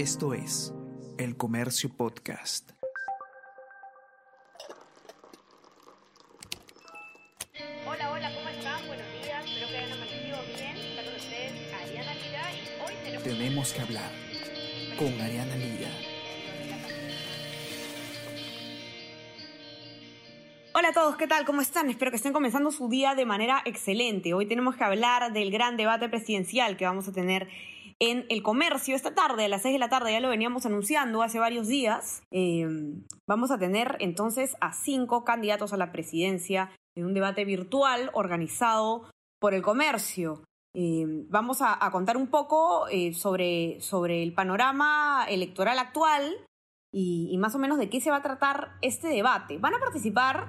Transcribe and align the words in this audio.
Esto 0.00 0.32
es 0.32 0.72
El 1.18 1.36
Comercio 1.36 1.90
Podcast. 1.94 2.70
Hola, 7.86 8.10
hola, 8.10 8.34
¿cómo 8.34 8.48
están? 8.48 8.86
Buenos 8.86 9.04
días, 9.22 9.44
espero 9.44 9.68
que 9.68 9.76
hayan 9.76 9.92
amanecido 9.92 10.38
bien. 10.56 10.76
Está 10.78 11.04
con 11.04 11.14
ustedes 11.16 11.74
Ariana 11.74 12.14
Lira 12.14 12.42
y 12.50 12.82
hoy 12.82 12.94
tenemos... 13.04 13.24
Tenemos 13.24 13.72
que 13.74 13.80
hablar 13.82 14.10
con 14.98 15.20
Ariana 15.20 15.56
Lira. 15.56 15.90
Hola 20.72 20.88
a 20.88 20.92
todos, 20.94 21.16
¿qué 21.16 21.26
tal? 21.26 21.44
¿Cómo 21.44 21.60
están? 21.60 21.90
Espero 21.90 22.10
que 22.10 22.16
estén 22.16 22.32
comenzando 22.32 22.70
su 22.70 22.88
día 22.88 23.14
de 23.14 23.26
manera 23.26 23.60
excelente. 23.66 24.32
Hoy 24.32 24.46
tenemos 24.46 24.76
que 24.76 24.84
hablar 24.84 25.30
del 25.34 25.50
gran 25.50 25.76
debate 25.76 26.08
presidencial 26.08 26.78
que 26.78 26.86
vamos 26.86 27.06
a 27.06 27.12
tener 27.12 27.50
en 28.00 28.24
el 28.30 28.42
comercio 28.42 28.96
esta 28.96 29.14
tarde, 29.14 29.44
a 29.44 29.48
las 29.48 29.62
6 29.62 29.74
de 29.74 29.78
la 29.78 29.90
tarde, 29.90 30.12
ya 30.12 30.20
lo 30.20 30.30
veníamos 30.30 30.64
anunciando 30.64 31.22
hace 31.22 31.38
varios 31.38 31.68
días. 31.68 32.22
Eh, 32.30 32.66
vamos 33.28 33.50
a 33.50 33.58
tener 33.58 33.96
entonces 34.00 34.56
a 34.60 34.72
cinco 34.72 35.22
candidatos 35.22 35.74
a 35.74 35.76
la 35.76 35.92
presidencia 35.92 36.70
en 36.96 37.04
un 37.04 37.14
debate 37.14 37.44
virtual 37.44 38.10
organizado 38.14 39.10
por 39.38 39.52
el 39.52 39.60
comercio. 39.60 40.42
Eh, 40.74 41.04
vamos 41.28 41.58
a, 41.60 41.78
contar 41.92 42.16
un 42.16 42.28
poco 42.28 42.88
eh, 42.88 43.12
sobre, 43.12 43.80
sobre 43.82 44.22
el 44.22 44.32
panorama 44.32 45.26
electoral 45.28 45.78
actual 45.78 46.36
y 46.92 47.36
más 47.38 47.54
o 47.54 47.58
menos 47.58 47.78
de 47.78 47.88
qué 47.88 48.00
se 48.00 48.10
va 48.10 48.16
a 48.16 48.22
tratar 48.22 48.72
este 48.80 49.08
debate. 49.08 49.58
Van 49.58 49.74
a 49.74 49.78
participar 49.78 50.48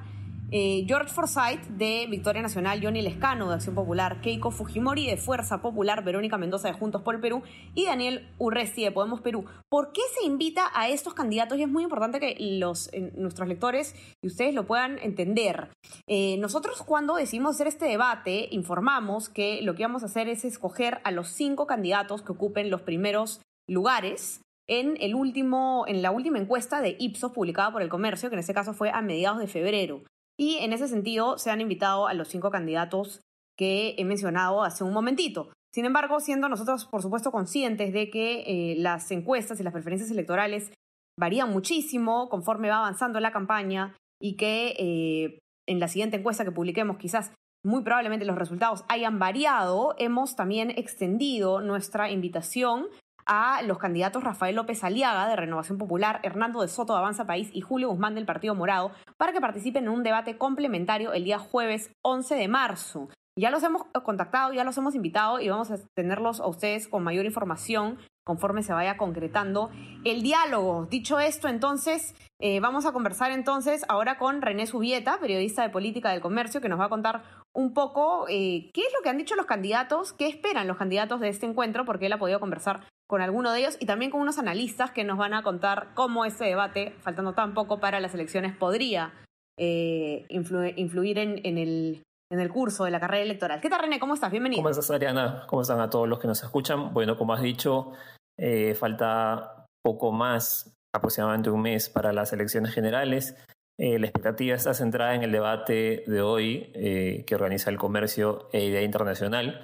eh, 0.51 0.83
George 0.85 1.13
Forsyth 1.13 1.61
de 1.69 2.07
Victoria 2.09 2.41
Nacional, 2.41 2.81
Johnny 2.83 3.01
Lescano 3.01 3.47
de 3.47 3.55
Acción 3.55 3.73
Popular, 3.73 4.19
Keiko 4.19 4.51
Fujimori 4.51 5.07
de 5.07 5.15
Fuerza 5.15 5.61
Popular, 5.61 6.03
Verónica 6.03 6.37
Mendoza 6.37 6.67
de 6.67 6.73
Juntos 6.73 7.01
por 7.01 7.15
el 7.15 7.21
Perú 7.21 7.41
y 7.73 7.85
Daniel 7.85 8.27
Urresti 8.37 8.83
de 8.83 8.91
Podemos 8.91 9.21
Perú. 9.21 9.45
¿Por 9.69 9.93
qué 9.93 10.01
se 10.19 10.25
invita 10.25 10.69
a 10.73 10.89
estos 10.89 11.13
candidatos? 11.13 11.57
Y 11.57 11.63
es 11.63 11.69
muy 11.69 11.83
importante 11.83 12.19
que 12.19 12.35
los, 12.39 12.89
eh, 12.91 13.13
nuestros 13.15 13.47
lectores 13.47 13.95
y 14.21 14.27
ustedes 14.27 14.53
lo 14.53 14.67
puedan 14.67 14.99
entender. 14.99 15.69
Eh, 16.05 16.37
nosotros 16.37 16.83
cuando 16.83 17.15
decidimos 17.15 17.55
hacer 17.55 17.67
este 17.67 17.85
debate 17.85 18.49
informamos 18.51 19.29
que 19.29 19.61
lo 19.61 19.75
que 19.75 19.83
vamos 19.83 20.03
a 20.03 20.07
hacer 20.07 20.27
es 20.27 20.43
escoger 20.43 20.99
a 21.05 21.11
los 21.11 21.29
cinco 21.29 21.65
candidatos 21.65 22.23
que 22.23 22.33
ocupen 22.33 22.69
los 22.69 22.81
primeros 22.81 23.39
lugares 23.69 24.41
en, 24.67 24.97
el 24.99 25.15
último, 25.15 25.85
en 25.87 26.01
la 26.01 26.11
última 26.11 26.39
encuesta 26.39 26.81
de 26.81 26.95
Ipsos 26.99 27.31
publicada 27.31 27.71
por 27.71 27.81
el 27.81 27.89
comercio, 27.89 28.29
que 28.29 28.35
en 28.35 28.39
este 28.39 28.53
caso 28.53 28.73
fue 28.73 28.89
a 28.89 29.01
mediados 29.01 29.39
de 29.39 29.47
febrero. 29.47 30.01
Y 30.41 30.57
en 30.57 30.73
ese 30.73 30.87
sentido 30.87 31.37
se 31.37 31.51
han 31.51 31.61
invitado 31.61 32.07
a 32.07 32.15
los 32.15 32.27
cinco 32.27 32.49
candidatos 32.49 33.21
que 33.55 33.93
he 33.99 34.05
mencionado 34.05 34.63
hace 34.63 34.83
un 34.83 34.91
momentito. 34.91 35.53
Sin 35.71 35.85
embargo, 35.85 36.19
siendo 36.19 36.49
nosotros, 36.49 36.87
por 36.87 37.03
supuesto, 37.03 37.31
conscientes 37.31 37.93
de 37.93 38.09
que 38.09 38.41
eh, 38.47 38.75
las 38.79 39.11
encuestas 39.11 39.59
y 39.59 39.63
las 39.63 39.71
preferencias 39.71 40.09
electorales 40.09 40.71
varían 41.15 41.51
muchísimo 41.51 42.27
conforme 42.27 42.69
va 42.69 42.79
avanzando 42.79 43.19
la 43.19 43.31
campaña 43.31 43.95
y 44.19 44.35
que 44.35 44.73
eh, 44.79 45.39
en 45.67 45.79
la 45.79 45.87
siguiente 45.87 46.17
encuesta 46.17 46.43
que 46.43 46.51
publiquemos 46.51 46.97
quizás 46.97 47.31
muy 47.63 47.83
probablemente 47.83 48.25
los 48.25 48.35
resultados 48.35 48.83
hayan 48.89 49.19
variado, 49.19 49.93
hemos 49.99 50.35
también 50.35 50.71
extendido 50.71 51.61
nuestra 51.61 52.09
invitación 52.09 52.87
a 53.25 53.61
los 53.63 53.77
candidatos 53.77 54.23
Rafael 54.23 54.55
López 54.55 54.83
Aliaga 54.83 55.27
de 55.27 55.35
Renovación 55.35 55.77
Popular, 55.77 56.19
Hernando 56.23 56.61
de 56.61 56.67
Soto 56.67 56.93
de 56.93 56.99
Avanza 56.99 57.25
País 57.25 57.49
y 57.53 57.61
Julio 57.61 57.89
Guzmán 57.89 58.15
del 58.15 58.25
Partido 58.25 58.55
Morado 58.55 58.91
para 59.17 59.33
que 59.33 59.41
participen 59.41 59.85
en 59.85 59.89
un 59.89 60.03
debate 60.03 60.37
complementario 60.37 61.13
el 61.13 61.23
día 61.23 61.39
jueves 61.39 61.91
11 62.03 62.35
de 62.35 62.47
marzo. 62.47 63.09
Ya 63.37 63.49
los 63.49 63.63
hemos 63.63 63.83
contactado, 64.03 64.51
ya 64.51 64.63
los 64.63 64.77
hemos 64.77 64.93
invitado 64.93 65.39
y 65.39 65.49
vamos 65.49 65.71
a 65.71 65.77
tenerlos 65.95 66.41
a 66.41 66.47
ustedes 66.47 66.87
con 66.87 67.03
mayor 67.03 67.25
información 67.25 67.97
conforme 68.23 68.61
se 68.61 68.73
vaya 68.73 68.97
concretando 68.97 69.71
el 70.03 70.21
diálogo. 70.21 70.85
Dicho 70.89 71.19
esto, 71.19 71.47
entonces, 71.47 72.13
eh, 72.39 72.59
vamos 72.59 72.85
a 72.85 72.91
conversar 72.91 73.31
entonces 73.31 73.83
ahora 73.87 74.17
con 74.17 74.41
René 74.41 74.67
Subieta, 74.67 75.19
periodista 75.19 75.63
de 75.63 75.69
política 75.69 76.11
del 76.11 76.21
comercio, 76.21 76.61
que 76.61 76.69
nos 76.69 76.79
va 76.79 76.85
a 76.85 76.89
contar 76.89 77.23
un 77.53 77.73
poco 77.73 78.27
eh, 78.29 78.69
qué 78.73 78.81
es 78.81 78.93
lo 78.95 79.01
que 79.01 79.09
han 79.09 79.17
dicho 79.17 79.35
los 79.35 79.45
candidatos, 79.45 80.13
qué 80.13 80.27
esperan 80.27 80.67
los 80.67 80.77
candidatos 80.77 81.19
de 81.19 81.29
este 81.29 81.45
encuentro, 81.45 81.85
porque 81.85 82.05
él 82.07 82.13
ha 82.13 82.19
podido 82.19 82.39
conversar 82.39 82.81
con 83.11 83.21
alguno 83.21 83.51
de 83.51 83.59
ellos 83.59 83.75
y 83.81 83.85
también 83.87 84.09
con 84.09 84.21
unos 84.21 84.39
analistas 84.39 84.91
que 84.91 85.03
nos 85.03 85.17
van 85.17 85.33
a 85.33 85.43
contar 85.43 85.89
cómo 85.95 86.23
ese 86.23 86.45
debate, 86.45 86.95
faltando 87.01 87.33
tan 87.33 87.53
poco 87.53 87.81
para 87.81 87.99
las 87.99 88.13
elecciones, 88.13 88.55
podría 88.55 89.11
eh, 89.59 90.25
influ 90.29 90.63
influir 90.77 91.19
en, 91.19 91.45
en, 91.45 91.57
el, 91.57 92.03
en 92.31 92.39
el 92.39 92.49
curso 92.49 92.85
de 92.85 92.91
la 92.91 93.01
carrera 93.01 93.23
electoral. 93.23 93.59
¿Qué 93.59 93.69
tal, 93.69 93.81
René? 93.81 93.99
¿Cómo 93.99 94.13
estás? 94.13 94.31
Bienvenido. 94.31 94.61
¿Cómo 94.61 94.69
estás, 94.69 94.89
Ariana? 94.91 95.43
¿Cómo 95.47 95.61
están 95.61 95.81
a 95.81 95.89
todos 95.89 96.07
los 96.07 96.19
que 96.19 96.27
nos 96.29 96.41
escuchan? 96.41 96.93
Bueno, 96.93 97.17
como 97.17 97.33
has 97.33 97.41
dicho, 97.41 97.91
eh, 98.39 98.75
falta 98.75 99.65
poco 99.83 100.13
más, 100.13 100.73
aproximadamente 100.95 101.49
un 101.49 101.63
mes 101.63 101.89
para 101.89 102.13
las 102.13 102.31
elecciones 102.31 102.73
generales. 102.73 103.35
Eh, 103.81 103.97
la 103.97 104.05
expectativa 104.05 104.55
está 104.55 104.75
centrada 104.75 105.15
en 105.15 105.23
el 105.23 105.31
debate 105.31 106.03
de 106.05 106.21
hoy 106.21 106.69
eh, 106.75 107.23
que 107.25 107.33
organiza 107.33 107.71
el 107.71 107.79
Comercio 107.79 108.47
e 108.53 108.63
Idea 108.63 108.83
Internacional. 108.83 109.63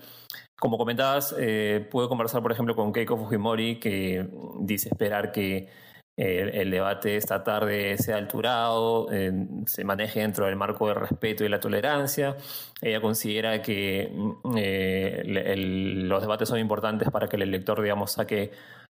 Como 0.60 0.80
comentabas, 0.80 1.36
eh, 1.38 1.88
pude 1.92 2.08
conversar, 2.08 2.42
por 2.42 2.52
ejemplo, 2.52 2.76
con 2.76 2.92
Keiko 2.92 3.16
Fujimori, 3.16 3.80
que 3.80 4.28
dice 4.62 4.90
esperar 4.90 5.32
que 5.32 5.70
el, 6.16 6.50
el 6.50 6.72
debate 6.72 7.16
esta 7.16 7.44
tarde 7.44 7.96
sea 8.00 8.18
alturado, 8.18 9.08
eh, 9.12 9.32
se 9.68 9.84
maneje 9.84 10.22
dentro 10.22 10.48
del 10.48 10.56
marco 10.56 10.88
del 10.88 10.96
respeto 10.96 11.46
y 11.46 11.50
la 11.50 11.60
tolerancia. 11.60 12.38
Ella 12.82 13.00
considera 13.00 13.62
que 13.62 14.12
eh, 14.58 15.22
el, 15.46 16.10
los 16.10 16.22
debates 16.22 16.50
son 16.50 16.58
importantes 16.58 17.12
para 17.12 17.28
que 17.28 17.36
el 17.36 17.44
elector, 17.44 17.84
digamos, 17.84 18.14
saque 18.14 18.50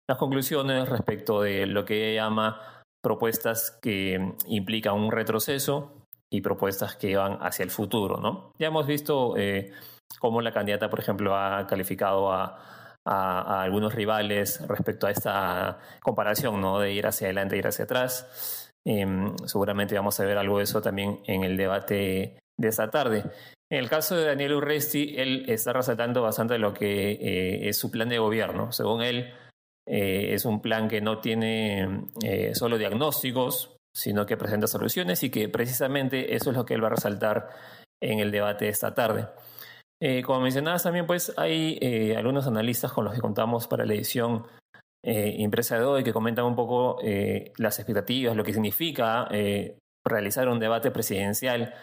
las 0.05 0.17
conclusiones 0.17 0.89
respecto 0.89 1.41
de 1.41 1.65
lo 1.65 1.85
que 1.85 2.11
ella 2.11 2.23
llama 2.23 2.82
propuestas 3.03 3.77
que 3.81 4.33
implican 4.47 4.95
un 4.95 5.11
retroceso 5.11 5.91
y 6.31 6.41
propuestas 6.41 6.95
que 6.95 7.15
van 7.15 7.37
hacia 7.41 7.63
el 7.63 7.69
futuro, 7.69 8.17
¿no? 8.17 8.53
Ya 8.57 8.67
hemos 8.67 8.87
visto 8.87 9.35
eh, 9.37 9.71
cómo 10.19 10.41
la 10.41 10.51
candidata, 10.51 10.89
por 10.89 10.99
ejemplo, 10.99 11.35
ha 11.35 11.67
calificado 11.67 12.31
a, 12.31 12.69
algunos 13.05 13.93
rivales 13.93 14.65
respecto 14.65 15.07
a 15.07 15.11
esta 15.11 15.79
comparación, 16.01 16.61
¿no? 16.61 16.79
De 16.79 16.93
ir 16.93 17.05
hacia 17.05 17.27
adelante, 17.27 17.57
ir 17.57 17.67
hacia 17.67 17.83
atrás. 17.83 18.71
Eh, 18.85 19.05
seguramente 19.45 19.95
vamos 19.95 20.17
a 20.19 20.25
ver 20.25 20.37
algo 20.37 20.57
de 20.57 20.63
eso 20.63 20.81
también 20.81 21.19
en 21.25 21.43
el 21.43 21.57
debate 21.57 22.39
de 22.57 22.67
esta 22.67 22.89
tarde. 22.89 23.25
En 23.69 23.79
el 23.79 23.89
caso 23.89 24.15
de 24.15 24.25
Daniel 24.25 24.53
Urresti, 24.53 25.15
él 25.17 25.45
está 25.49 25.73
resaltando 25.73 26.21
bastante 26.21 26.57
lo 26.57 26.73
que 26.73 27.11
eh, 27.11 27.67
es 27.67 27.77
su 27.77 27.91
plan 27.91 28.07
de 28.07 28.19
gobierno. 28.19 28.71
Según 28.71 29.01
él, 29.01 29.33
eh, 29.85 30.33
es 30.33 30.45
un 30.45 30.61
plan 30.61 30.87
que 30.87 31.01
no 31.01 31.19
tiene 31.19 32.05
eh, 32.23 32.55
solo 32.55 32.77
diagnósticos, 32.77 33.75
sino 33.93 34.25
que 34.25 34.37
presenta 34.37 34.67
soluciones 34.67 35.23
y 35.23 35.29
que 35.29 35.49
precisamente 35.49 36.35
eso 36.35 36.51
es 36.51 36.57
lo 36.57 36.65
que 36.65 36.73
él 36.73 36.83
va 36.83 36.87
a 36.87 36.95
resaltar 36.95 37.49
en 38.01 38.19
el 38.19 38.31
debate 38.31 38.65
de 38.65 38.71
esta 38.71 38.93
tarde. 38.93 39.27
Eh, 40.01 40.23
como 40.23 40.41
mencionabas 40.41 40.83
también, 40.83 41.05
pues 41.05 41.33
hay 41.37 42.13
algunos 42.17 42.47
analistas 42.47 42.91
con 42.91 43.05
los 43.05 43.13
que 43.13 43.21
contamos 43.21 43.67
para 43.67 43.85
la 43.85 43.93
edición 43.93 44.45
impresa 45.05 45.77
de 45.77 45.83
hoy 45.83 46.03
que 46.03 46.13
comentan 46.13 46.45
un 46.45 46.55
poco 46.55 46.97
las 47.57 47.79
expectativas, 47.79 48.37
lo 48.37 48.43
que 48.43 48.53
significa 48.53 49.27
realizar 50.05 50.47
un 50.47 50.59
debate 50.59 50.91
presidencial. 50.91 51.73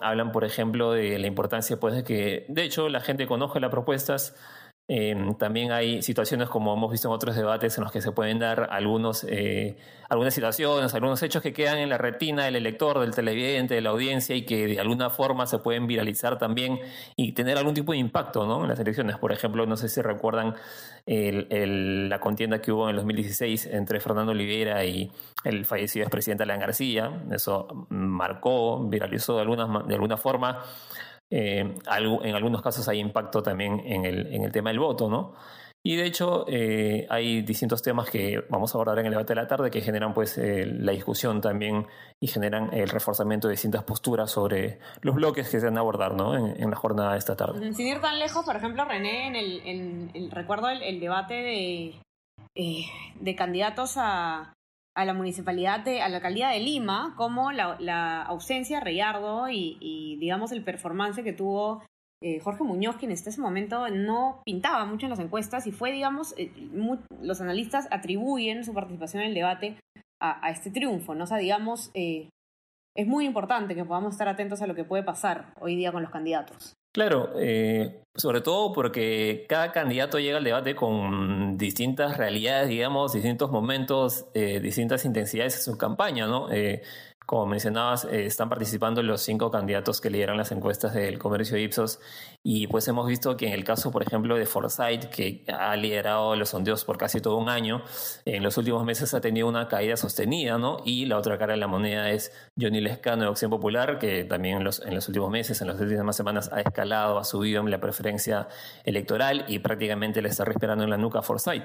hablan, 0.00 0.32
por 0.32 0.44
ejemplo, 0.44 0.92
de 0.92 1.18
la 1.18 1.26
importancia 1.26 1.78
pues, 1.78 1.94
de 1.94 2.04
que, 2.04 2.46
de 2.48 2.64
hecho, 2.64 2.88
la 2.88 3.00
gente 3.00 3.26
conozca 3.26 3.60
las 3.60 3.70
propuestas, 3.70 4.34
eh, 4.94 5.16
también 5.38 5.72
hay 5.72 6.02
situaciones, 6.02 6.50
como 6.50 6.74
hemos 6.74 6.92
visto 6.92 7.08
en 7.08 7.14
otros 7.14 7.34
debates, 7.34 7.78
en 7.78 7.84
los 7.84 7.90
que 7.90 8.02
se 8.02 8.12
pueden 8.12 8.38
dar 8.38 8.68
algunos, 8.70 9.24
eh, 9.26 9.78
algunas 10.10 10.34
situaciones, 10.34 10.92
algunos 10.92 11.22
hechos 11.22 11.42
que 11.42 11.54
quedan 11.54 11.78
en 11.78 11.88
la 11.88 11.96
retina 11.96 12.44
del 12.44 12.56
elector, 12.56 13.00
del 13.00 13.14
televidente, 13.14 13.74
de 13.74 13.80
la 13.80 13.88
audiencia 13.88 14.36
y 14.36 14.44
que 14.44 14.66
de 14.66 14.78
alguna 14.80 15.08
forma 15.08 15.46
se 15.46 15.58
pueden 15.60 15.86
viralizar 15.86 16.38
también 16.38 16.78
y 17.16 17.32
tener 17.32 17.56
algún 17.56 17.72
tipo 17.72 17.92
de 17.92 17.98
impacto 17.98 18.44
en 18.62 18.68
las 18.68 18.78
elecciones. 18.78 19.16
Por 19.16 19.32
ejemplo, 19.32 19.64
no 19.64 19.78
sé 19.78 19.88
si 19.88 20.02
recuerdan 20.02 20.56
el, 21.06 22.10
la 22.10 22.20
contienda 22.20 22.60
que 22.60 22.70
hubo 22.70 22.84
en 22.84 22.90
el 22.90 22.96
2016 22.96 23.70
entre 23.72 23.98
Fernando 23.98 24.32
Oliveira 24.32 24.84
y 24.84 25.10
el 25.44 25.64
fallecido 25.64 26.04
expresidente 26.04 26.42
Alan 26.42 26.60
García. 26.60 27.22
Eso 27.30 27.86
marcó, 27.88 28.86
viralizó 28.90 29.36
de 29.36 29.40
alguna, 29.40 29.84
de 29.88 29.94
alguna 29.94 30.18
forma 30.18 30.62
eh, 31.34 31.60
en 31.60 32.34
algunos 32.34 32.60
casos 32.60 32.86
hay 32.88 32.98
impacto 32.98 33.42
también 33.42 33.80
en 33.86 34.04
el, 34.04 34.26
en 34.34 34.44
el 34.44 34.52
tema 34.52 34.68
del 34.68 34.78
voto, 34.78 35.08
¿no? 35.08 35.32
Y 35.82 35.96
de 35.96 36.04
hecho 36.04 36.44
eh, 36.46 37.06
hay 37.08 37.40
distintos 37.40 37.82
temas 37.82 38.10
que 38.10 38.44
vamos 38.50 38.72
a 38.72 38.76
abordar 38.76 38.98
en 38.98 39.06
el 39.06 39.12
debate 39.12 39.34
de 39.34 39.40
la 39.40 39.48
tarde 39.48 39.70
que 39.70 39.80
generan 39.80 40.12
pues 40.12 40.36
eh, 40.36 40.66
la 40.66 40.92
discusión 40.92 41.40
también 41.40 41.86
y 42.20 42.26
generan 42.26 42.72
el 42.72 42.88
reforzamiento 42.88 43.48
de 43.48 43.52
distintas 43.52 43.82
posturas 43.82 44.30
sobre 44.30 44.78
los 45.00 45.14
bloques 45.14 45.48
que 45.48 45.58
se 45.58 45.66
van 45.66 45.78
a 45.78 45.80
abordar 45.80 46.14
¿no? 46.14 46.36
en, 46.36 46.70
la 46.70 46.76
jornada 46.76 47.12
de 47.12 47.18
esta 47.18 47.34
tarde. 47.34 47.72
Sin 47.72 47.86
ir 47.86 48.00
tan 48.00 48.18
lejos, 48.18 48.44
por 48.44 48.54
ejemplo, 48.54 48.84
René, 48.84 49.28
en 49.28 50.10
el, 50.14 50.30
recuerdo 50.30 50.68
el, 50.68 51.00
debate 51.00 51.34
de, 51.34 51.94
eh, 52.54 52.84
de 53.18 53.34
candidatos 53.34 53.94
a, 53.96 54.52
a 54.94 55.04
la 55.04 55.14
municipalidad 55.14 55.80
de, 55.80 56.02
a 56.02 56.08
la 56.08 56.16
alcaldía 56.16 56.48
de 56.48 56.60
Lima, 56.60 57.14
como 57.16 57.52
la, 57.52 57.76
la 57.80 58.22
ausencia 58.22 58.78
de 58.78 58.84
Reyardo 58.84 59.48
y, 59.48 59.78
y, 59.80 60.16
digamos 60.16 60.52
el 60.52 60.64
performance 60.64 61.22
que 61.22 61.32
tuvo 61.32 61.82
eh, 62.22 62.38
Jorge 62.40 62.62
Muñoz, 62.62 62.96
quien 62.96 63.10
en 63.10 63.16
ese 63.16 63.40
momento 63.40 63.88
no 63.88 64.42
pintaba 64.44 64.84
mucho 64.84 65.06
en 65.06 65.10
las 65.10 65.18
encuestas 65.18 65.66
y 65.66 65.72
fue, 65.72 65.90
digamos, 65.90 66.34
eh, 66.38 66.52
los 67.20 67.40
analistas 67.40 67.88
atribuyen 67.90 68.64
su 68.64 68.72
participación 68.72 69.22
en 69.22 69.30
el 69.30 69.34
debate 69.34 69.76
a, 70.20 70.50
este 70.50 70.70
triunfo, 70.70 71.16
¿no? 71.16 71.24
O 71.24 71.26
sea, 71.26 71.38
digamos, 71.38 71.90
eh, 71.94 72.28
es 72.96 73.08
muy 73.08 73.26
importante 73.26 73.74
que 73.74 73.84
podamos 73.84 74.12
estar 74.14 74.28
atentos 74.28 74.62
a 74.62 74.68
lo 74.68 74.76
que 74.76 74.84
puede 74.84 75.02
pasar 75.02 75.52
hoy 75.60 75.74
día 75.74 75.90
con 75.90 76.02
los 76.02 76.12
candidatos. 76.12 76.74
Claro, 76.92 77.30
sobre 78.14 78.42
todo 78.42 78.72
porque 78.74 79.46
cada 79.48 79.72
candidato 79.72 80.18
llega 80.18 80.36
al 80.36 80.44
debate 80.44 80.74
con 80.74 81.56
distintas 81.56 82.18
realidades, 82.18 82.68
digamos, 82.68 83.14
distintos 83.14 83.50
momentos, 83.50 84.26
distintas 84.34 85.06
intensidades 85.06 85.56
en 85.56 85.62
su 85.62 85.78
campaña, 85.78 86.26
¿no? 86.26 86.48
Como 87.32 87.46
mencionabas, 87.46 88.04
eh, 88.04 88.26
están 88.26 88.50
participando 88.50 89.02
los 89.02 89.22
cinco 89.22 89.50
candidatos 89.50 90.02
que 90.02 90.10
lideran 90.10 90.36
las 90.36 90.52
encuestas 90.52 90.92
del 90.92 91.18
comercio 91.18 91.56
Ipsos 91.56 91.98
y 92.42 92.66
pues 92.66 92.86
hemos 92.88 93.06
visto 93.06 93.38
que 93.38 93.46
en 93.46 93.54
el 93.54 93.64
caso, 93.64 93.90
por 93.90 94.02
ejemplo, 94.02 94.36
de 94.36 94.44
Forsyth, 94.44 95.06
que 95.06 95.42
ha 95.48 95.74
liderado 95.76 96.36
los 96.36 96.50
sondeos 96.50 96.84
por 96.84 96.98
casi 96.98 97.22
todo 97.22 97.38
un 97.38 97.48
año, 97.48 97.84
en 98.26 98.42
los 98.42 98.58
últimos 98.58 98.84
meses 98.84 99.14
ha 99.14 99.22
tenido 99.22 99.48
una 99.48 99.66
caída 99.66 99.96
sostenida, 99.96 100.58
¿no? 100.58 100.76
Y 100.84 101.06
la 101.06 101.16
otra 101.16 101.38
cara 101.38 101.54
de 101.54 101.58
la 101.58 101.68
moneda 101.68 102.10
es 102.10 102.32
Johnny 102.60 102.82
Lescano 102.82 103.22
de 103.22 103.28
Opción 103.30 103.50
Popular, 103.50 103.98
que 103.98 104.24
también 104.24 104.58
en 104.58 104.64
los, 104.64 104.84
en 104.84 104.94
los 104.94 105.08
últimos 105.08 105.30
meses, 105.30 105.58
en 105.62 105.68
las 105.68 105.80
últimas 105.80 106.14
semanas, 106.14 106.50
ha 106.52 106.60
escalado, 106.60 107.18
ha 107.18 107.24
subido 107.24 107.62
en 107.62 107.70
la 107.70 107.80
preferencia 107.80 108.48
electoral 108.84 109.46
y 109.48 109.58
prácticamente 109.60 110.20
le 110.20 110.28
está 110.28 110.44
respirando 110.44 110.84
en 110.84 110.90
la 110.90 110.98
nuca 110.98 111.20
a 111.20 111.22
Forsyth. 111.22 111.64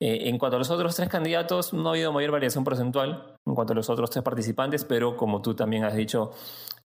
Eh, 0.00 0.28
en 0.28 0.38
cuanto 0.38 0.56
a 0.56 0.58
los 0.58 0.70
otros 0.70 0.96
tres 0.96 1.08
candidatos, 1.08 1.72
no 1.72 1.90
ha 1.90 1.92
habido 1.92 2.12
mayor 2.12 2.32
variación 2.32 2.64
porcentual 2.64 3.33
en 3.46 3.54
cuanto 3.54 3.72
a 3.72 3.76
los 3.76 3.90
otros 3.90 4.10
tres 4.10 4.22
participantes, 4.22 4.84
pero 4.84 5.16
como 5.16 5.42
tú 5.42 5.54
también 5.54 5.84
has 5.84 5.94
dicho, 5.94 6.32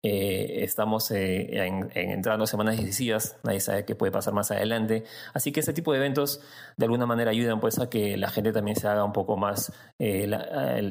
eh, 0.06 0.62
estamos 0.62 1.10
eh, 1.12 1.66
en, 1.66 1.90
entrando 1.94 2.46
semanas 2.46 2.76
decisivas, 2.76 3.38
nadie 3.42 3.60
sabe 3.60 3.86
qué 3.86 3.94
puede 3.94 4.12
pasar 4.12 4.34
más 4.34 4.50
adelante. 4.50 5.04
Así 5.32 5.50
que 5.50 5.60
este 5.60 5.72
tipo 5.72 5.92
de 5.92 5.98
eventos 5.98 6.42
de 6.76 6.84
alguna 6.84 7.06
manera 7.06 7.30
ayudan 7.30 7.58
pues 7.58 7.78
a 7.78 7.88
que 7.88 8.18
la 8.18 8.28
gente 8.28 8.52
también 8.52 8.76
se 8.76 8.86
haga 8.86 9.02
un 9.02 9.14
poco 9.14 9.38
más, 9.38 9.72
eh, 9.98 10.28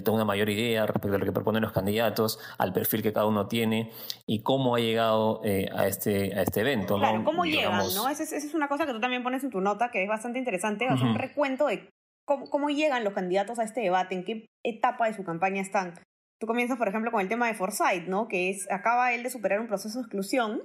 tenga 0.04 0.12
una 0.14 0.26
mayor 0.26 0.50
idea 0.50 0.88
respecto 0.88 1.16
a 1.16 1.20
lo 1.20 1.26
que 1.26 1.32
proponen 1.32 1.62
los 1.62 1.72
candidatos, 1.72 2.40
al 2.58 2.74
perfil 2.74 3.04
que 3.04 3.14
cada 3.14 3.28
uno 3.28 3.46
tiene 3.48 3.92
y 4.26 4.42
cómo 4.42 4.76
ha 4.76 4.80
llegado 4.80 5.42
a, 5.44 5.88
este, 5.88 6.34
a 6.34 6.42
este 6.42 6.62
evento. 6.62 6.98
Claro, 6.98 7.24
cómo 7.24 7.46
llegan, 7.46 7.84
¿no? 7.94 8.10
Esa 8.10 8.24
es, 8.24 8.54
una 8.56 8.68
cosa 8.68 8.88
que 8.88 8.94
tú 8.94 9.00
también 9.00 9.22
pones 9.22 9.44
en 9.44 9.52
tu 9.52 9.62
nota 9.62 9.92
que 9.92 10.02
es 10.02 10.10
bastante 10.10 10.40
interesante, 10.40 10.88
hacer 10.88 11.06
un 11.06 11.20
recuento 11.20 11.68
de 11.68 11.88
cómo, 12.26 12.70
llegan 12.70 13.04
los 13.04 13.14
candidatos 13.14 13.60
a 13.60 13.64
este 13.64 13.82
debate, 13.82 14.16
en 14.16 14.24
qué 14.24 14.46
etapa 14.64 15.08
de 15.08 15.14
su 15.14 15.24
campaña 15.24 15.62
están. 15.62 15.94
Tú 16.40 16.48
comienzas, 16.48 16.78
por 16.78 16.88
ejemplo, 16.88 17.12
con 17.12 17.22
el 17.22 17.30
tema 17.30 17.48
de 17.48 17.54
Forsyth, 17.54 18.08
¿no? 18.08 18.28
Que 18.28 18.58
acaba 18.70 19.14
él 19.14 19.24
de 19.24 19.30
superar 19.30 19.60
un 19.60 19.68
proceso 19.68 20.00
de 20.00 20.04
exclusión 20.04 20.62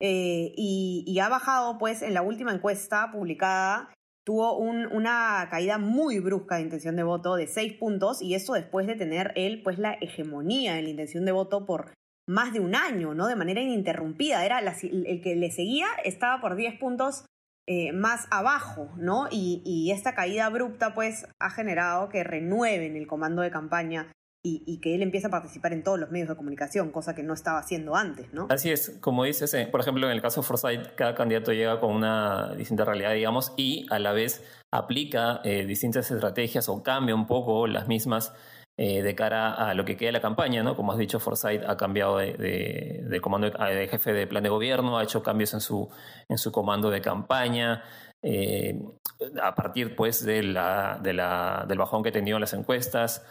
eh, 0.00 0.52
y, 0.56 1.18
ha 1.20 1.28
bajado, 1.28 1.78
pues, 1.78 2.02
en 2.02 2.14
la 2.14 2.22
última 2.22 2.52
encuesta 2.52 3.10
publicada, 3.12 3.92
tuvo 4.24 4.56
una 4.56 5.48
caída 5.50 5.78
muy 5.78 6.20
brusca 6.20 6.56
de 6.56 6.62
intención 6.62 6.96
de 6.96 7.02
voto 7.02 7.36
de 7.36 7.46
seis 7.46 7.74
puntos 7.74 8.22
y 8.22 8.34
eso 8.34 8.54
después 8.54 8.86
de 8.86 8.94
tener 8.94 9.32
él, 9.34 9.62
pues, 9.62 9.78
la 9.78 9.94
hegemonía 10.00 10.78
en 10.78 10.84
la 10.84 10.90
intención 10.90 11.24
de 11.24 11.32
voto 11.32 11.66
por 11.66 11.92
más 12.26 12.52
de 12.52 12.60
un 12.60 12.74
año, 12.74 13.12
¿no? 13.14 13.26
De 13.26 13.36
manera 13.36 13.60
ininterrumpida. 13.60 14.44
Era 14.44 14.60
el 14.60 15.20
que 15.20 15.36
le 15.36 15.50
seguía 15.50 15.88
estaba 16.04 16.40
por 16.40 16.56
10 16.56 16.78
puntos 16.78 17.24
eh, 17.72 17.92
más 17.92 18.26
abajo, 18.32 18.90
¿no? 18.96 19.28
Y, 19.30 19.62
y, 19.64 19.92
esta 19.92 20.12
caída 20.12 20.46
abrupta, 20.46 20.92
pues, 20.92 21.28
ha 21.38 21.50
generado 21.50 22.08
que 22.08 22.24
renueven 22.24 22.96
el 22.96 23.06
comando 23.06 23.42
de 23.42 23.52
campaña 23.52 24.10
y, 24.42 24.80
que 24.80 24.96
él 24.96 25.02
empiece 25.02 25.28
a 25.28 25.30
participar 25.30 25.72
en 25.72 25.84
todos 25.84 26.00
los 26.00 26.10
medios 26.10 26.28
de 26.28 26.34
comunicación, 26.34 26.90
cosa 26.90 27.14
que 27.14 27.22
no 27.22 27.32
estaba 27.32 27.60
haciendo 27.60 27.94
antes, 27.94 28.32
¿no? 28.32 28.48
Así 28.50 28.72
es, 28.72 28.98
como 29.00 29.22
dices, 29.22 29.54
eh, 29.54 29.68
por 29.70 29.82
ejemplo, 29.82 30.04
en 30.08 30.12
el 30.12 30.20
caso 30.20 30.40
de 30.40 30.48
Forsyth, 30.48 30.96
cada 30.96 31.14
candidato 31.14 31.52
llega 31.52 31.78
con 31.78 31.94
una 31.94 32.54
distinta 32.56 32.84
realidad, 32.84 33.12
digamos, 33.12 33.52
y 33.56 33.86
a 33.90 34.00
la 34.00 34.10
vez 34.10 34.42
aplica 34.72 35.40
eh, 35.44 35.64
distintas 35.64 36.10
estrategias 36.10 36.68
o 36.68 36.82
cambia 36.82 37.14
un 37.14 37.28
poco 37.28 37.68
las 37.68 37.86
mismas 37.86 38.32
eh, 38.82 39.02
de 39.02 39.14
cara 39.14 39.52
a 39.52 39.74
lo 39.74 39.84
que 39.84 39.94
queda 39.94 40.08
de 40.08 40.12
la 40.12 40.20
campaña, 40.22 40.62
¿no? 40.62 40.74
Como 40.74 40.90
has 40.90 40.96
dicho, 40.96 41.20
Forsyth 41.20 41.62
ha 41.68 41.76
cambiado 41.76 42.16
de, 42.16 43.20
comando 43.20 43.50
de, 43.50 43.88
jefe 43.88 44.14
de 44.14 44.26
plan 44.26 44.42
de 44.42 44.48
gobierno, 44.48 44.96
ha 44.96 45.02
hecho 45.02 45.22
cambios 45.22 45.52
en 45.52 45.60
su, 45.60 45.86
en 46.30 46.38
su 46.38 46.50
comando 46.50 46.88
de 46.88 47.02
campaña. 47.02 47.84
a 49.42 49.54
partir 49.54 49.94
pues 49.94 50.24
de 50.24 50.42
la, 50.42 50.98
de 51.02 51.12
del 51.68 51.78
bajón 51.78 52.02
que 52.02 52.08
ha 52.08 52.12
tenido 52.12 52.38
en 52.38 52.40
las 52.40 52.54
encuestas, 52.54 53.22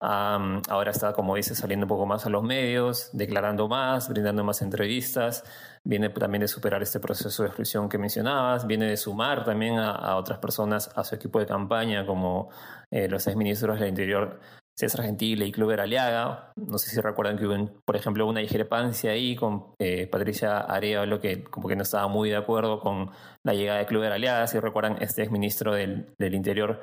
ahora 0.00 0.90
está, 0.90 1.14
como 1.14 1.34
dice, 1.34 1.54
saliendo 1.54 1.84
un 1.86 1.88
poco 1.88 2.04
más 2.04 2.26
a 2.26 2.28
los 2.28 2.42
medios, 2.42 3.08
declarando 3.14 3.68
más, 3.68 4.06
brindando 4.06 4.44
más 4.44 4.60
entrevistas. 4.60 5.44
Viene 5.82 6.10
también 6.10 6.42
de 6.42 6.48
superar 6.48 6.82
este 6.82 7.00
proceso 7.00 7.42
de 7.42 7.48
exclusión 7.48 7.88
que 7.88 7.96
mencionabas, 7.96 8.66
viene 8.66 8.84
de 8.84 8.98
sumar 8.98 9.46
también 9.46 9.78
a, 9.78 10.16
otras 10.16 10.38
personas 10.40 10.90
a 10.94 11.04
su 11.04 11.14
equipo 11.14 11.38
de 11.38 11.46
campaña, 11.46 12.04
como 12.04 12.50
eh, 12.90 13.08
los 13.08 13.26
los 13.26 13.36
ministros 13.36 13.80
del 13.80 13.88
Interior, 13.88 14.40
César 14.80 15.04
Gentile 15.04 15.46
y 15.46 15.52
Cluber 15.52 15.80
Aliaga. 15.80 16.52
No 16.56 16.78
sé 16.78 16.90
si 16.90 17.00
recuerdan 17.00 17.36
que 17.36 17.46
hubo, 17.46 17.82
por 17.84 17.96
ejemplo, 17.96 18.26
una 18.26 18.40
discrepancia 18.40 19.12
ahí 19.12 19.36
con 19.36 19.74
eh, 19.78 20.06
Patricia 20.06 20.58
Arevalo, 20.58 21.20
que 21.20 21.44
como 21.44 21.68
que 21.68 21.76
no 21.76 21.82
estaba 21.82 22.08
muy 22.08 22.30
de 22.30 22.36
acuerdo 22.36 22.80
con 22.80 23.10
la 23.44 23.54
llegada 23.54 23.80
de 23.80 23.86
Cluber 23.86 24.12
Aliaga. 24.12 24.46
Si 24.46 24.58
recuerdan, 24.58 24.96
este 25.00 25.22
exministro 25.22 25.74
del, 25.74 26.14
del 26.18 26.34
Interior 26.34 26.80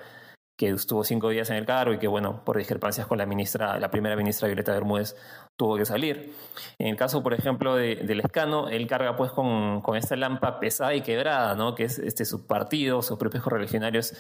que 0.58 0.70
estuvo 0.70 1.04
cinco 1.04 1.30
días 1.30 1.50
en 1.52 1.58
el 1.58 1.66
cargo 1.68 1.94
y 1.94 2.00
que, 2.00 2.08
bueno, 2.08 2.44
por 2.44 2.58
discrepancias 2.58 3.06
con 3.06 3.20
la 3.20 3.28
ministra, 3.28 3.80
la 3.80 3.92
primera 3.92 4.16
ministra 4.16 4.48
Violeta 4.48 4.74
Bermúdez, 4.74 5.16
tuvo 5.56 5.78
que 5.78 5.86
salir. 5.86 6.34
En 6.80 6.88
el 6.88 6.96
caso, 6.96 7.22
por 7.22 7.36
ejemplo, 7.36 7.76
de, 7.76 7.96
del 7.98 8.22
escano, 8.22 8.68
él 8.68 8.88
carga 8.88 9.16
pues 9.16 9.32
con, 9.32 9.82
con, 9.82 9.96
esta 9.96 10.16
lampa 10.16 10.60
pesada 10.60 10.96
y 10.96 11.02
quebrada, 11.02 11.54
¿no? 11.54 11.76
Que 11.76 11.84
es 11.84 12.00
este 12.00 12.26
su 12.26 12.48
partido, 12.48 13.04
sus 13.04 13.20
propios 13.20 13.44
correligionarios. 13.44 14.14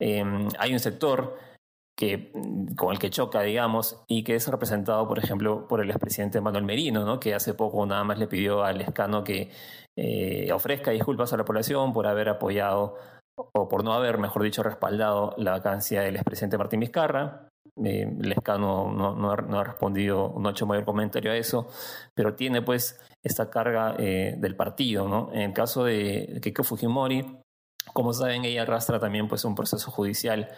Em, 0.00 0.48
hay 0.58 0.72
un 0.72 0.80
sector 0.80 1.38
que, 1.96 2.32
con 2.76 2.92
el 2.92 2.98
que 2.98 3.10
choca, 3.10 3.42
digamos, 3.42 4.02
y 4.08 4.24
que 4.24 4.34
es 4.34 4.48
representado, 4.48 5.06
por 5.06 5.18
ejemplo, 5.18 5.68
por 5.68 5.80
el 5.80 5.90
expresidente 5.90 6.40
Manuel 6.40 6.64
Merino, 6.64 7.04
¿no? 7.04 7.20
que 7.20 7.34
hace 7.34 7.54
poco 7.54 7.86
nada 7.86 8.04
más 8.04 8.18
le 8.18 8.26
pidió 8.26 8.64
al 8.64 8.80
escano 8.80 9.22
que 9.22 9.50
eh, 9.96 10.50
ofrezca 10.52 10.90
disculpas 10.90 11.32
a 11.32 11.36
la 11.36 11.44
población 11.44 11.92
por 11.92 12.06
haber 12.06 12.28
apoyado 12.28 12.96
o 13.36 13.68
por 13.68 13.84
no 13.84 13.92
haber, 13.92 14.18
mejor 14.18 14.42
dicho, 14.42 14.62
respaldado 14.62 15.34
la 15.38 15.52
vacancia 15.52 16.02
del 16.02 16.16
expresidente 16.16 16.58
Martín 16.58 16.80
Vizcarra. 16.80 17.48
Eh, 17.84 18.08
Lescano 18.20 18.92
no, 18.92 19.30
ha, 19.32 19.64
respondido, 19.64 20.34
no 20.38 20.48
ha 20.48 20.52
hecho 20.52 20.66
mayor 20.66 20.84
comentario 20.84 21.32
a 21.32 21.36
eso, 21.36 21.68
pero 22.14 22.34
tiene 22.34 22.62
pues 22.62 23.00
esta 23.22 23.50
carga 23.50 23.96
eh, 23.98 24.36
del 24.38 24.54
partido. 24.54 25.08
¿no? 25.08 25.30
En 25.32 25.42
el 25.42 25.52
caso 25.52 25.84
de 25.84 26.38
Keiko 26.40 26.62
Fujimori, 26.62 27.43
como 27.92 28.12
saben, 28.12 28.44
ella 28.44 28.62
arrastra 28.62 28.98
también 28.98 29.28
pues 29.28 29.44
un 29.44 29.54
proceso 29.54 29.90
judicial 29.90 30.48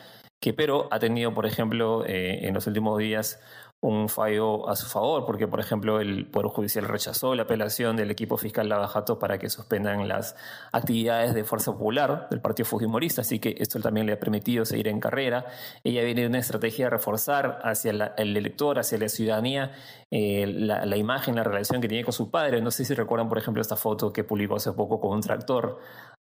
que 0.40 0.52
pero 0.52 0.88
ha 0.90 0.98
tenido, 0.98 1.34
por 1.34 1.46
ejemplo, 1.46 2.04
eh, 2.06 2.46
en 2.46 2.54
los 2.54 2.66
últimos 2.66 2.98
días 2.98 3.40
un 3.86 4.08
fallo 4.08 4.68
a 4.68 4.74
su 4.74 4.86
favor, 4.86 5.24
porque 5.24 5.46
por 5.46 5.60
ejemplo 5.60 6.00
el 6.00 6.26
Poder 6.26 6.48
Judicial 6.48 6.86
rechazó 6.86 7.34
la 7.34 7.44
apelación 7.44 7.96
del 7.96 8.10
equipo 8.10 8.36
fiscal 8.36 8.68
Lavajato 8.68 9.18
para 9.18 9.38
que 9.38 9.48
suspendan 9.48 10.08
las 10.08 10.34
actividades 10.72 11.34
de 11.34 11.44
Fuerza 11.44 11.72
Popular 11.72 12.26
del 12.28 12.40
Partido 12.40 12.66
Fujimorista, 12.66 13.20
así 13.20 13.38
que 13.38 13.54
esto 13.58 13.78
también 13.80 14.06
le 14.06 14.14
ha 14.14 14.18
permitido 14.18 14.64
seguir 14.64 14.88
en 14.88 14.98
carrera. 14.98 15.46
Ella 15.84 16.02
viene 16.02 16.22
de 16.22 16.26
una 16.26 16.38
estrategia 16.38 16.86
de 16.86 16.90
reforzar 16.90 17.60
hacia 17.62 18.14
el 18.16 18.36
elector, 18.36 18.78
hacia 18.78 18.98
la 18.98 19.08
ciudadanía, 19.08 19.72
eh, 20.10 20.46
la, 20.46 20.96
imagen, 20.96 21.36
la 21.36 21.44
relación 21.44 21.80
que 21.80 21.88
tiene 21.88 22.02
con 22.02 22.12
su 22.12 22.30
padre. 22.30 22.60
No 22.60 22.72
sé 22.72 22.84
si 22.84 22.94
recuerdan, 22.94 23.28
por 23.28 23.38
ejemplo, 23.38 23.62
esta 23.62 23.76
foto 23.76 24.12
que 24.12 24.24
publicó 24.24 24.56
hace 24.56 24.72
poco 24.72 25.00
con 25.00 25.12
un 25.12 25.20
tractor, 25.20 25.78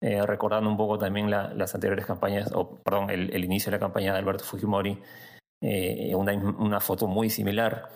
eh, 0.02 0.26
recordando 0.26 0.70
un 0.70 0.78
poco 0.78 0.98
también 0.98 1.30
las 1.30 1.76
anteriores 1.76 2.06
campañas, 2.06 2.52
o 2.54 2.78
perdón, 2.78 3.10
el 3.10 3.44
inicio 3.44 3.70
de 3.70 3.78
la 3.78 3.80
campaña 3.80 4.14
de 4.14 4.20
Alberto 4.20 4.46
Fujimori. 4.46 4.98
Eh, 5.62 6.14
una, 6.16 6.34
una, 6.34 6.80
foto 6.80 7.08
muy 7.08 7.30
similar. 7.30 7.90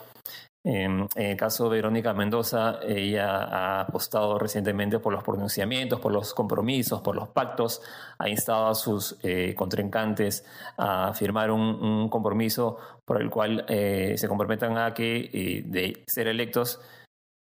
en 0.65 1.07
el 1.15 1.37
caso 1.37 1.65
de 1.65 1.77
Verónica 1.77 2.13
Mendoza, 2.13 2.79
ella 2.85 3.43
ha 3.43 3.81
apostado 3.81 4.37
recientemente 4.39 4.99
por 4.99 5.13
los 5.13 5.23
pronunciamientos, 5.23 5.99
por 5.99 6.11
los 6.11 6.33
compromisos, 6.33 7.01
por 7.01 7.15
los 7.15 7.29
pactos, 7.29 7.81
ha 8.17 8.29
instado 8.29 8.67
a 8.67 8.75
sus 8.75 9.17
eh, 9.23 9.53
contrincantes 9.55 10.45
a 10.77 11.13
firmar 11.13 11.51
un, 11.51 12.09
compromiso 12.09 12.77
por 13.05 13.21
el 13.21 13.29
cual 13.29 13.65
eh, 13.67 14.15
se 14.17 14.27
comprometan 14.27 14.77
a 14.77 14.93
que 14.93 15.63
de 15.65 16.03
ser 16.07 16.27
electos 16.27 16.79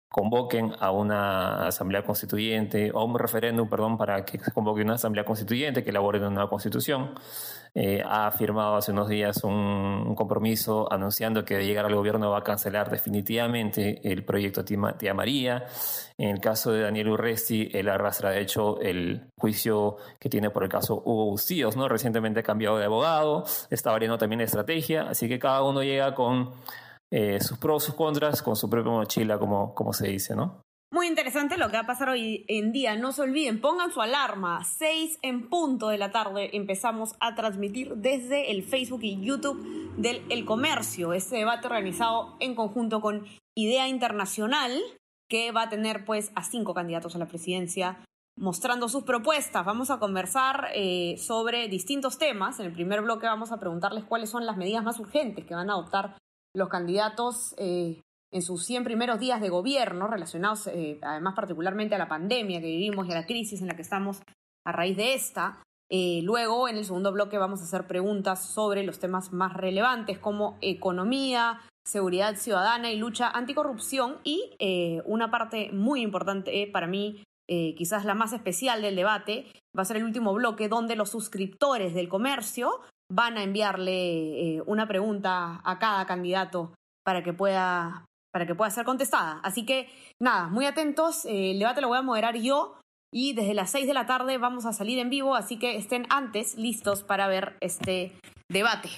convoquen 0.08 0.72
a 0.80 0.90
una 0.90 1.66
asamblea 1.66 2.02
constituyente 2.02 2.90
o 2.92 3.04
un 3.04 3.18
referéndum, 3.18 3.68
perdón, 3.68 3.98
para 3.98 4.24
que 4.24 4.38
se 4.38 4.52
convoque 4.52 4.82
una 4.82 4.94
asamblea 4.94 5.24
constituyente 5.24 5.84
que 5.84 5.90
elabore 5.90 6.18
una 6.18 6.30
nueva 6.30 6.48
constitución. 6.48 7.14
Eh, 7.74 8.02
ha 8.04 8.30
firmado 8.30 8.76
hace 8.76 8.92
unos 8.92 9.08
días 9.08 9.44
un, 9.44 10.14
compromiso 10.16 10.90
anunciando 10.90 11.44
que 11.44 11.56
de 11.56 11.66
llegar 11.66 11.84
al 11.84 11.94
gobierno 11.94 12.30
va 12.30 12.38
a 12.38 12.42
cancelar 12.42 12.90
definitivamente 12.90 14.00
el 14.10 14.24
proyecto 14.24 14.64
Tía 14.64 15.14
María. 15.14 15.66
En 16.16 16.30
el 16.30 16.40
caso 16.40 16.72
de 16.72 16.80
Daniel 16.82 17.10
Urresti, 17.10 17.70
él 17.72 17.88
arrastra 17.88 18.30
de 18.30 18.40
hecho 18.40 18.80
el 18.80 19.30
juicio 19.36 19.96
que 20.18 20.28
tiene 20.28 20.50
por 20.50 20.64
el 20.64 20.70
caso 20.70 21.02
Hugo 21.04 21.26
Bustíos, 21.26 21.76
¿no? 21.76 21.88
Recientemente 21.88 22.40
ha 22.40 22.42
cambiado 22.42 22.78
de 22.78 22.86
abogado, 22.86 23.44
está 23.70 23.92
variando 23.92 24.18
también 24.18 24.38
de 24.38 24.46
estrategia, 24.46 25.02
así 25.02 25.28
que 25.28 25.38
cada 25.38 25.62
uno 25.62 25.82
llega 25.82 26.14
con 26.14 26.50
eh, 27.10 27.40
sus 27.40 27.58
pros, 27.58 27.84
sus 27.84 27.94
contras, 27.94 28.42
con 28.42 28.56
su 28.56 28.68
propia 28.68 28.92
mochila, 28.92 29.38
como, 29.38 29.74
como 29.74 29.92
se 29.92 30.08
dice, 30.08 30.36
¿no? 30.36 30.62
Muy 30.90 31.06
interesante 31.06 31.58
lo 31.58 31.66
que 31.66 31.76
va 31.76 31.82
a 31.82 31.86
pasar 31.86 32.08
hoy 32.08 32.46
en 32.48 32.72
día. 32.72 32.96
No 32.96 33.12
se 33.12 33.20
olviden, 33.20 33.60
pongan 33.60 33.92
su 33.92 34.00
alarma. 34.00 34.64
6 34.64 35.18
en 35.20 35.50
punto 35.50 35.88
de 35.88 35.98
la 35.98 36.10
tarde 36.12 36.56
empezamos 36.56 37.14
a 37.20 37.34
transmitir 37.34 37.94
desde 37.96 38.50
el 38.50 38.62
Facebook 38.62 39.00
y 39.02 39.20
YouTube 39.20 39.94
del 39.98 40.22
El 40.30 40.46
Comercio. 40.46 41.12
Este 41.12 41.36
debate 41.36 41.66
organizado 41.66 42.36
en 42.40 42.54
conjunto 42.54 43.02
con 43.02 43.26
Idea 43.54 43.86
Internacional, 43.86 44.80
que 45.28 45.52
va 45.52 45.64
a 45.64 45.68
tener 45.68 46.06
pues 46.06 46.32
a 46.34 46.42
cinco 46.42 46.72
candidatos 46.72 47.14
a 47.14 47.18
la 47.18 47.26
presidencia 47.26 48.02
mostrando 48.38 48.88
sus 48.88 49.02
propuestas. 49.02 49.66
Vamos 49.66 49.90
a 49.90 49.98
conversar 49.98 50.68
eh, 50.74 51.16
sobre 51.18 51.68
distintos 51.68 52.16
temas. 52.16 52.60
En 52.60 52.66
el 52.66 52.72
primer 52.72 53.02
bloque 53.02 53.26
vamos 53.26 53.52
a 53.52 53.60
preguntarles 53.60 54.04
cuáles 54.04 54.30
son 54.30 54.46
las 54.46 54.56
medidas 54.56 54.82
más 54.82 54.98
urgentes 54.98 55.44
que 55.44 55.54
van 55.54 55.68
a 55.68 55.74
adoptar 55.74 56.16
los 56.54 56.68
candidatos 56.68 57.54
eh, 57.58 58.00
en 58.30 58.42
sus 58.42 58.64
100 58.64 58.84
primeros 58.84 59.20
días 59.20 59.40
de 59.40 59.48
gobierno, 59.48 60.06
relacionados 60.06 60.66
eh, 60.66 60.98
además 61.02 61.34
particularmente 61.34 61.94
a 61.94 61.98
la 61.98 62.08
pandemia 62.08 62.60
que 62.60 62.66
vivimos 62.66 63.06
y 63.06 63.12
a 63.12 63.14
la 63.14 63.26
crisis 63.26 63.60
en 63.60 63.68
la 63.68 63.76
que 63.76 63.82
estamos 63.82 64.20
a 64.66 64.72
raíz 64.72 64.96
de 64.96 65.14
esta. 65.14 65.62
Eh, 65.90 66.20
luego, 66.22 66.68
en 66.68 66.76
el 66.76 66.84
segundo 66.84 67.12
bloque, 67.12 67.38
vamos 67.38 67.60
a 67.60 67.64
hacer 67.64 67.86
preguntas 67.86 68.44
sobre 68.44 68.82
los 68.82 68.98
temas 68.98 69.32
más 69.32 69.54
relevantes 69.54 70.18
como 70.18 70.58
economía, 70.60 71.60
seguridad 71.86 72.36
ciudadana 72.36 72.92
y 72.92 72.98
lucha 72.98 73.30
anticorrupción. 73.30 74.18
Y 74.24 74.54
una 75.06 75.30
parte 75.30 75.70
muy 75.72 76.02
importante 76.02 76.68
para 76.70 76.86
mí, 76.86 77.22
quizás 77.46 78.04
la 78.04 78.12
más 78.12 78.34
especial 78.34 78.82
del 78.82 78.96
debate, 78.96 79.46
va 79.76 79.80
a 79.80 79.86
ser 79.86 79.96
el 79.96 80.04
último 80.04 80.34
bloque 80.34 80.68
donde 80.68 80.96
los 80.96 81.08
suscriptores 81.08 81.94
del 81.94 82.10
comercio 82.10 82.82
van 83.10 83.38
a 83.38 83.42
enviarle 83.42 84.62
una 84.66 84.86
pregunta 84.86 85.60
a 85.64 85.78
cada 85.78 86.06
candidato 86.06 86.72
para 87.04 87.22
que 87.22 87.32
pueda 87.32 88.04
para 88.32 88.46
que 88.46 88.54
pueda 88.54 88.70
ser 88.70 88.84
contestada. 88.84 89.40
Así 89.42 89.64
que 89.64 89.88
nada, 90.20 90.48
muy 90.48 90.66
atentos, 90.66 91.24
eh, 91.24 91.52
el 91.52 91.58
debate 91.58 91.80
lo 91.80 91.88
voy 91.88 91.98
a 91.98 92.02
moderar 92.02 92.36
yo 92.36 92.78
y 93.12 93.32
desde 93.32 93.54
las 93.54 93.70
6 93.70 93.86
de 93.86 93.94
la 93.94 94.06
tarde 94.06 94.38
vamos 94.38 94.66
a 94.66 94.72
salir 94.72 94.98
en 94.98 95.10
vivo, 95.10 95.34
así 95.34 95.58
que 95.58 95.76
estén 95.76 96.06
antes 96.10 96.56
listos 96.56 97.02
para 97.02 97.26
ver 97.26 97.56
este 97.60 98.12
debate. 98.50 98.90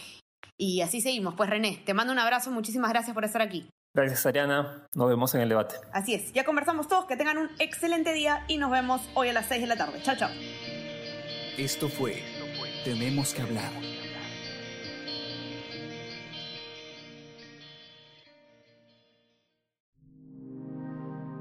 Y 0.58 0.82
así 0.82 1.00
seguimos. 1.00 1.34
Pues 1.36 1.48
René, 1.48 1.80
te 1.86 1.94
mando 1.94 2.12
un 2.12 2.18
abrazo, 2.18 2.50
muchísimas 2.50 2.90
gracias 2.90 3.14
por 3.14 3.24
estar 3.24 3.40
aquí. 3.40 3.68
Gracias 3.94 4.26
Ariana, 4.26 4.86
nos 4.94 5.08
vemos 5.08 5.34
en 5.34 5.40
el 5.40 5.48
debate. 5.48 5.76
Así 5.92 6.14
es, 6.14 6.32
ya 6.32 6.44
conversamos 6.44 6.86
todos, 6.86 7.06
que 7.06 7.16
tengan 7.16 7.38
un 7.38 7.50
excelente 7.58 8.12
día 8.12 8.44
y 8.46 8.58
nos 8.58 8.70
vemos 8.70 9.08
hoy 9.14 9.28
a 9.28 9.32
las 9.32 9.46
6 9.46 9.62
de 9.62 9.66
la 9.68 9.76
tarde. 9.76 10.02
Chao, 10.02 10.16
chao. 10.16 10.30
Esto 11.56 11.88
fue 11.88 12.22
Tenemos 12.84 13.34
que 13.34 13.42
hablar 13.42 13.70